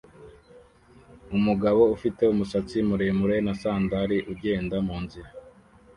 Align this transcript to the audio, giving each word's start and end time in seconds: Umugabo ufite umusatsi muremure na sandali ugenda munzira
Umugabo 1.37 1.81
ufite 1.95 2.21
umusatsi 2.33 2.77
muremure 2.87 3.35
na 3.45 3.53
sandali 3.61 4.17
ugenda 4.31 4.75
munzira 4.87 5.29